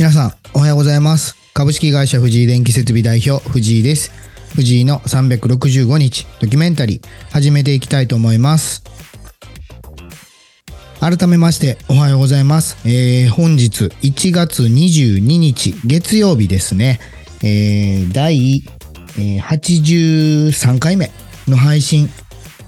[0.00, 1.36] 皆さん、おはようございます。
[1.52, 4.10] 株式会社藤井電気設備代表、藤井です。
[4.54, 8.82] 藤井の365日ドキュメンタリー、始めていきたいと思います。
[11.00, 12.78] 改めまして、おはようございます。
[12.88, 16.98] えー、本日1月22日、月曜日ですね。
[17.42, 18.64] えー、第、
[19.18, 21.10] え83回目
[21.46, 22.08] の配信、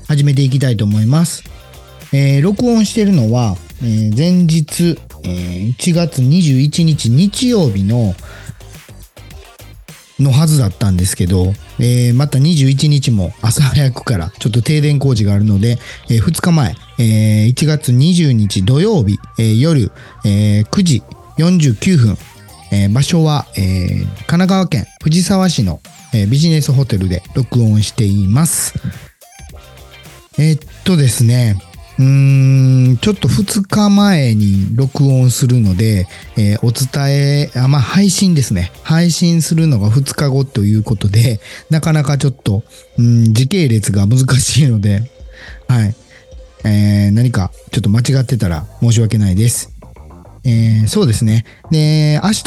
[0.06, 1.44] 始めていきたいと思います。
[2.12, 8.14] えー録音してるのは、えー前日、えー1月21日日曜日の
[10.20, 15.78] のはずだったんですけど、えーまた21日も朝早くからちょっと停電工事があるので、
[16.10, 19.90] え2日前、えー1月20日土曜日、えー夜、
[20.24, 21.02] えー9時
[21.38, 22.16] 49分、
[22.70, 25.80] えー場所は、えー神奈川県藤沢市の、
[26.14, 28.74] えービジネスホテルで録音しています。
[30.38, 31.56] えーっとですね、
[32.02, 38.72] うーん、ちょっと2日前に録音するので、えーお伝え、あ、まあ、配信ですね。
[38.82, 42.64] 配信するのが2日後ということで、なかなかちょっと、
[42.98, 45.10] うん、時系列が難しいので、
[45.68, 45.94] はい。
[46.64, 49.72] えー何かちょっと間違ってたら申し訳ないです。
[50.44, 51.44] えーそうですね。
[51.70, 52.42] で、明日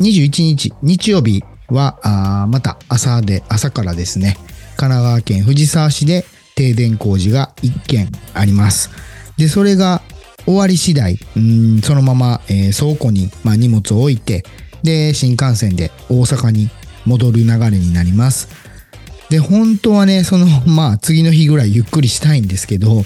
[0.00, 4.36] 21日、日曜日は、あまた朝で、朝からですね、
[4.76, 6.24] 神奈川県藤沢市で
[6.58, 8.90] 停電工事が1件あります。
[9.36, 10.02] で、それが
[10.44, 14.42] 終わり次第、うんそのまま、えー倉庫に、まあ、荷物を置いて、
[14.82, 16.68] で、新幹線で大阪に
[17.06, 18.48] 戻る流れになります。
[19.30, 23.04] で、本当はね、その、まあ、次の日ぐらいゆっくりしたいんですけど、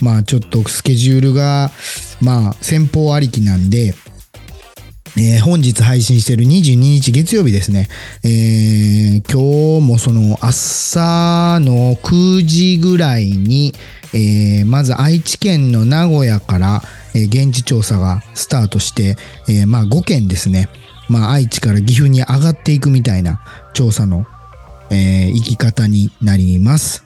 [0.00, 1.72] まあ、ちょっとスケジュールが、
[2.20, 3.94] まあ、先方ありきなんで、
[5.16, 7.88] えー本日配信している22日月曜日ですね。
[8.24, 13.74] えー今日もその朝の9時ぐらいに、
[14.14, 16.82] えーまず愛知県の名古屋から、
[17.14, 19.16] えー現地調査がスタートして、
[19.48, 20.70] えーまあ5件ですね。
[21.08, 23.42] まあ愛知から岐阜に上がっていくみたいな
[23.74, 24.26] 調査の、
[24.90, 27.04] えー行き方になります。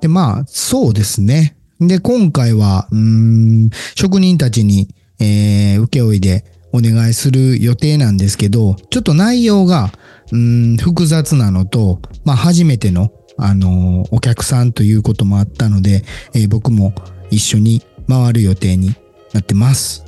[0.00, 1.54] で、まあ、そうですね。
[1.78, 9.92] で、今回は、うん、職人たちに、えー、請負いでお願いする予定なんですけど、ちょっと内容が、
[10.32, 13.10] うん、複雑なのと、まあ、初めての、
[13.42, 16.04] あのお客さんということもあったので、
[16.34, 16.92] えー僕も
[17.30, 18.94] 一緒に回る予定に
[19.32, 20.04] なってます。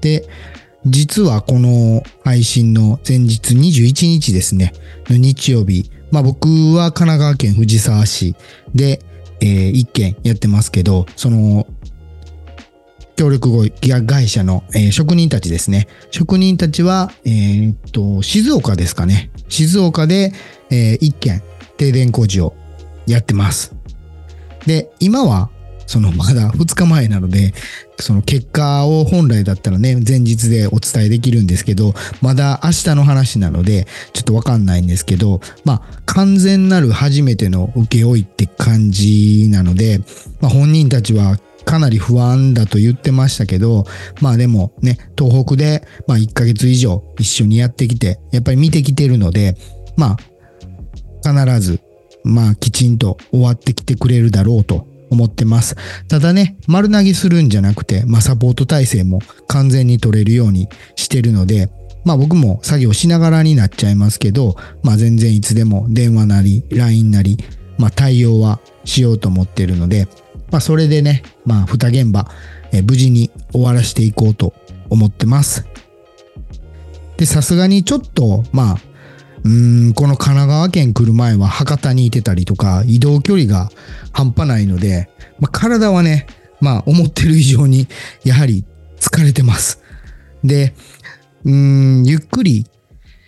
[0.00, 0.28] で、
[0.84, 4.72] 実はこの配信の前日21日ですね、
[5.08, 8.36] の日曜日、まあ僕は神奈川県藤沢市
[8.74, 9.00] で、
[9.40, 11.66] えー一件やってますけど、その、
[13.16, 13.70] 協力
[14.06, 15.88] 会社の、えー職人たちですね。
[16.10, 19.30] 職人たちは、えーっと、静岡ですかね。
[19.48, 20.32] 静岡で、
[20.70, 21.42] えー一件
[21.76, 22.54] 停電工事を
[23.06, 23.74] やってます。
[24.66, 25.50] で、今は、
[25.86, 27.54] そのまだ2日前なので、
[27.98, 40.00] その結果を本来だったらね、前日でお伝えできるんですけど、まだ明日の話なので、ちょっとわかんないんですけど、まあ、完全なる初めての請負いって感じなので、
[40.40, 43.84] まあ、本人たちはかなり不安だと言ってましたけど、
[44.22, 49.56] まあでもね、東北で、まあ1ヶ月以上一緒にやってきて、やっぱり見てきてるので、
[49.96, 50.16] ま
[51.24, 51.80] あ、必ず、
[52.22, 55.74] まあきちんと終わってきてくれるだろうと思ってます。
[56.06, 61.68] ただね、丸投げするんじゃなくて、まあサポート体制も完全に取れるようにしてるので、
[62.04, 64.54] まあ僕も作業しながらになっちゃいますけど、
[64.84, 67.38] まあ全然いつでも電話なり、LINE なり、
[67.76, 70.06] まあ対応はしようと思ってるので、
[70.50, 72.30] まあそれでね、まあ二現場、
[72.72, 74.52] えー無事に終わらしていこうと
[74.90, 75.66] 思ってます。
[77.16, 78.76] で、さすがにちょっと、まあ、
[79.44, 83.70] うん、この神奈川県来る前は博多にいてたりとか、移動距離が
[84.12, 85.08] 半端ないので、
[85.38, 86.26] まあ、体はね、
[86.60, 87.86] まあ、思ってる以上に、
[88.24, 88.64] やはり
[88.98, 89.80] 疲れてます。
[90.42, 90.74] で、
[91.44, 92.66] うーん、ゆっくり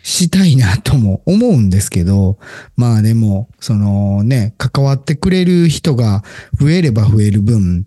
[0.08, 2.38] したいなとも思うんですけど、
[2.76, 6.24] まあでも、そのね、関わってくれる人が
[6.58, 7.86] 増えれば増える分、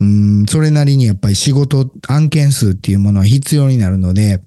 [0.00, 4.42] うん、それなりにやっぱり仕事、案件数っていうものは必要になるので、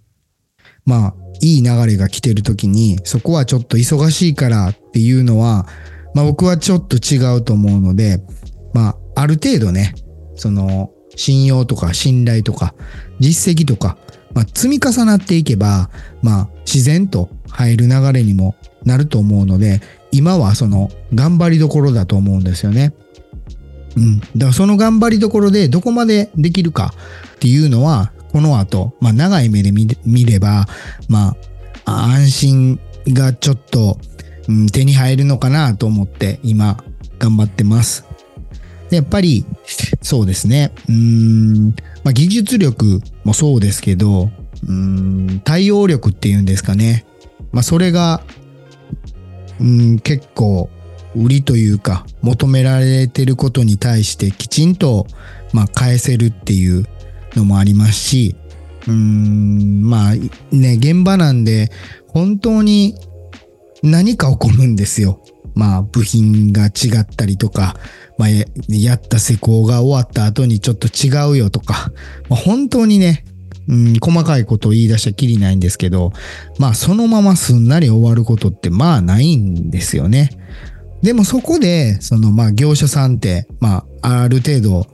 [0.86, 5.66] まあ、いい流れが来てる時に、そこはちょっと忙しいからっていうのは、
[6.14, 8.22] まあ僕はちょっと違うと思うので、
[8.74, 9.96] まあ、ある程度ね、
[10.36, 12.76] その、信用とか信頼とか、
[13.22, 13.98] 実績とか、
[14.34, 15.90] まあ積み重なっていけば、
[16.22, 19.82] まあ自然と入る流れにもなると思うので、
[20.12, 22.94] 今はその頑張りどころだと思うんですよね。
[23.96, 24.20] うん。
[24.20, 26.94] だからその頑張りどころでどこまでできるか
[27.36, 30.68] っていうのは、この後、まあ長い目で見れば、
[31.08, 31.36] ま
[31.86, 32.80] あ安心
[33.10, 34.00] がちょっと、
[34.48, 36.84] うん、手に入るのかなと思って今
[37.20, 38.06] 頑張ってます。
[38.98, 39.46] やっぱり、
[40.02, 40.72] そうですね。
[40.90, 41.70] うん、
[42.04, 44.30] まあ技術力もそうですけど、
[44.68, 47.06] うん、対応力っていうんですかね。
[47.52, 48.24] まあ、それが、
[49.60, 50.70] うん、結構、
[51.16, 55.06] 売りというか、求められてることに対してきちんと、
[55.54, 56.88] まあ、返せるっていう
[57.36, 58.36] のもありますし、
[58.88, 60.16] うん、まあ、
[60.52, 61.72] ね、現場なんで、
[62.08, 62.96] 本当に
[63.84, 65.22] 何か起こるんですよ。
[65.56, 67.76] まあ、部品が違ったりとか、
[68.18, 68.30] まあ、
[68.70, 71.92] やった施工が終わった後にちょっと違うよとか、
[72.30, 73.26] まあ、本当にね、
[73.68, 76.12] うん、細かいことを言い出しゃきりないんですけど、
[76.60, 80.30] まあそのまますんなり終わることってまあないんですよね。
[81.02, 84.88] でもそこで、そのまあ業者さんって、まあある程度、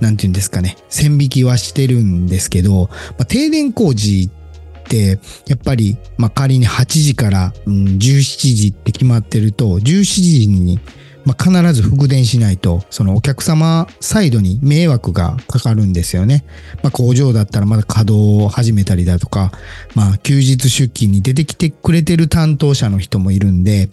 [0.00, 4.37] なんていうんですかね、線引きはしてるんですけど、まあ、停電工事って、
[4.96, 5.16] や
[5.54, 10.80] っぱり、まあ仮に8時から、うん、17時って決まってると、17時に、
[11.28, 16.46] まあ、必ず復電しないと、そのお客様サイドに迷惑がかかるんですよね。
[16.82, 19.52] まあ、工場だったらまだ稼働を始めたりだとか、
[19.94, 23.90] まあ、休日出勤に出てきてくれてる担当者の人もいるんで、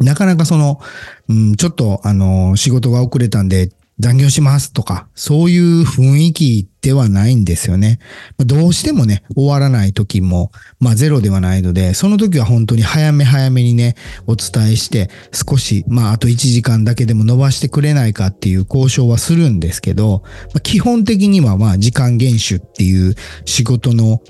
[0.00, 0.80] なかなかその、
[1.28, 3.70] うん、ちょっとあの、仕事が遅れたんで
[4.00, 7.98] 残業しますとか、そういう雰囲気ではないんですよね。
[8.38, 10.50] どうしてもね、終わらない時も、
[10.80, 13.94] まあゼロではないので、その時は本当に早め早めにね、
[14.26, 23.14] お伝えして、少し、まああと1時間だけでも伸ばしてくれないかっていう交渉はするんですけど、まあ基本的にはまあ時間厳守っていう
[23.44, 24.22] 仕事の、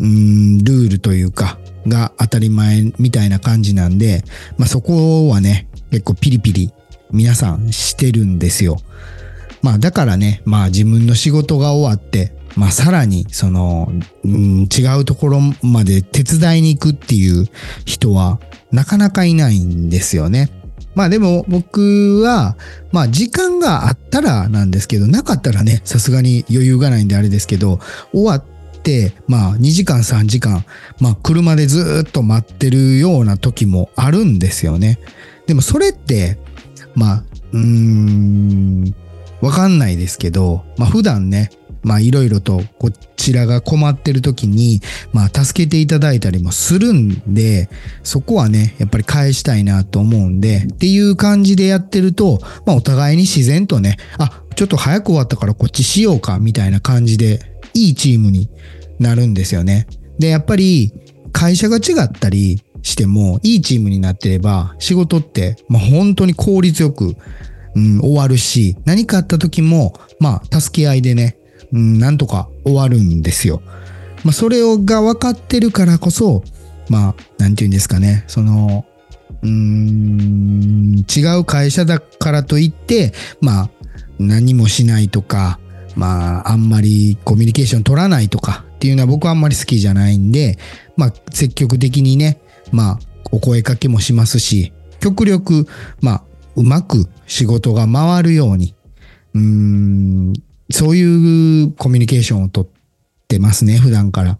[0.00, 4.24] うーん、ルールというか、が当たり前みたいな感じなんで、
[4.58, 6.72] まあそこはね、結構ピリピリ
[7.12, 8.78] 皆さんしてるんですよ。
[9.62, 13.90] まあだからね、まあ自分の仕事が終わって、まあさらにその、
[14.24, 17.46] うん、違うところまで手伝いに行くっていう
[17.86, 18.40] 人は
[18.72, 20.50] なかなかいないんですよね。
[20.94, 22.56] まあでも僕は、
[22.90, 27.78] まあ時間があったらなんですけど、なかったらね、さすがに余裕がないんであれですけど、
[28.12, 28.44] 終わっ
[28.82, 30.64] て、まあ2時間3時間、
[31.00, 34.98] まあ車でずっと待ってるような時もあるんですよね。
[35.46, 36.38] でもそれって、
[36.94, 38.94] まあ、うーん、
[39.42, 41.50] わかんないですけど、まあ普段ね、
[41.82, 44.80] まあいろいろとこちらが困ってる時に、
[45.12, 47.68] まあ助けていただいたりもするんで、
[48.04, 57.40] そこはね、やっぱり返したいなと思うんで、っていう感じでやってると、まあお互いに自然とね、あ、ちょっと早く終わったからこっちしようか、みたいな感じで、
[57.74, 58.48] いいチームに
[58.98, 59.86] なるんですよね。
[60.18, 60.92] で、やっぱり
[61.32, 67.16] 会社が違ったりしても、いいチームになってれば、仕事って、まあ本当に効率よく、
[67.74, 71.36] うん、終わるし、何かあった時も、まあ、助け合いでね、
[71.72, 73.62] うん、なんとか終わるんですよ。
[74.24, 76.44] まあ、それをが分かってるからこそ、
[76.88, 78.84] まあ、なんて言うんですかね、その、
[79.42, 83.70] うーん、違う会社だからといって、まあ、
[84.18, 85.58] 何もしないとか、
[85.96, 90.58] まあ、あんまりコミュニケーション取らないとかっていうのは僕はあんまり好きじゃないんで、
[90.96, 92.40] まあ、積極的にね、
[92.70, 92.98] まあ、
[93.30, 95.66] お声かけもしますし、極力、
[96.00, 96.22] まあ、
[96.56, 98.74] うまく仕事が回るように、
[99.34, 100.32] うん、
[100.70, 102.66] そういうコミュニケーションをとっ
[103.28, 104.38] てますね、普段から。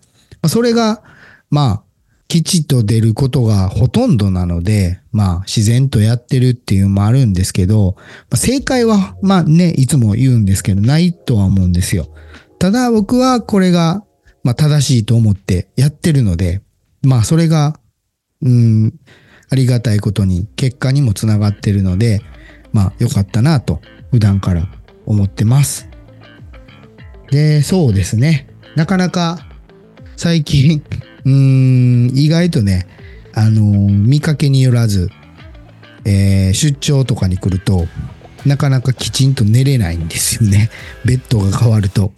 [0.48, 1.02] それが、
[1.50, 1.82] まあ、
[2.32, 8.02] きちっと出ることがほとんどなので、まあ、自然とやってるっていうのもあるんですけど、ま
[8.32, 12.08] あ正解は、まあね、いつも言うんですけど、ないとは思うんですよ。
[12.58, 14.02] ただ僕はこれが、
[14.44, 16.62] まあ正しいと思ってやってるので、
[17.02, 17.78] まあそれが、
[18.40, 18.94] うん、
[19.52, 22.22] ありがたいことに結果にもつながってるので、
[22.72, 24.66] まあ良かったなと普段から
[25.04, 25.90] 思ってます。
[27.30, 28.48] で、そうですね。
[28.76, 29.46] なかなか
[30.16, 30.82] 最近、
[31.26, 32.86] うーん、意外とね、
[33.34, 35.10] あのー見かけによらず、
[36.06, 37.86] えー出張とかに来ると、
[38.46, 40.70] なかなかきちんと寝れないんですよね。
[41.04, 42.14] ベッドが変わると。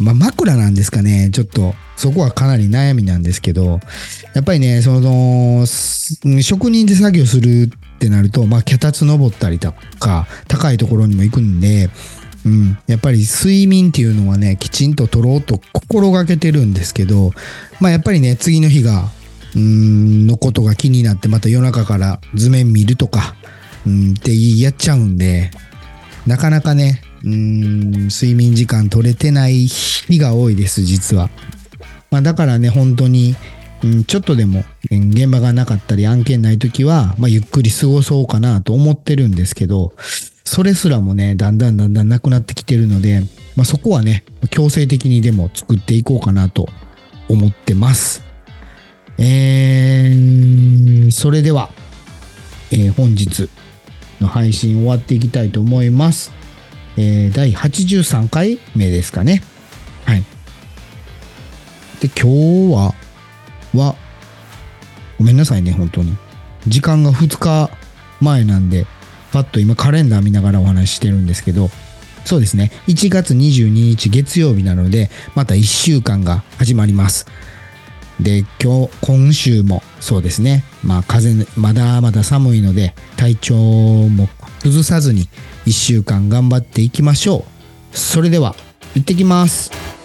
[0.00, 1.30] まあ、枕なんですかね。
[1.30, 3.80] ちょっと、そこはかなり悩みなんですけど、
[4.34, 5.66] やっぱりね、その、
[6.42, 11.90] 職人で作業するってなると、まあ、脚立登ったりとか、高いところにも行くんで、
[12.44, 17.32] うん、やっぱり睡眠っていうのはね、きちんと取ろうと心がけてるんですけど、
[17.80, 19.10] まあ、やっぱりね、次の日が、
[19.56, 23.34] うん、のことが気になって、また夜中から図面見るとか、
[23.86, 25.50] うん、ってやっちゃうんで、
[26.26, 31.30] なかなかね、うん、睡眠時間取れてない日が多いです、実は。
[32.16, 33.36] まあ、だからね、本当に、
[33.84, 39.92] うん、ちょっとでも現場がなかったり案件ない時は、まあ、ゆっくり過ごそうかなと思ってるんですけど、
[40.42, 43.20] それすらもね、だんだんだんだんなくなってきてるので、
[43.54, 46.70] まあ、そこはね、強制的にでも作っていこうかなと
[47.28, 48.24] 思ってます。
[49.18, 51.68] えー、それでは、
[52.70, 53.50] えー本日
[54.22, 56.32] の配信終わっていきたいと思います。
[56.96, 59.42] えー第83回目ですかね。
[62.00, 62.94] で、今日は、
[63.74, 63.96] は、
[65.18, 66.16] ごめんなさいね、本当に。
[66.66, 67.70] 時間が2日
[68.20, 68.86] 前なんで、
[69.32, 71.70] パッと今カレンダー見ながらお話ししてるんですけど、
[72.24, 72.72] そうですね。
[72.88, 77.26] 1月22日月曜日なので、また1週間が始まります。
[78.20, 80.64] で、今日、今週もそうですね。
[80.82, 84.28] まあ風、まだまだ寒いので、体調も
[84.62, 85.28] 崩さずに
[85.66, 87.44] 1週間頑張っていきましょ
[87.92, 87.96] う。
[87.96, 88.56] それでは、
[88.94, 89.95] 行ってきます。